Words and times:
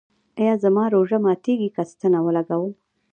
ایا 0.39 0.53
زما 0.63 0.83
روژه 0.95 1.17
ماتیږي 1.25 1.69
که 1.75 1.81
ستنه 1.91 2.19
ولګوم؟ 2.25 2.71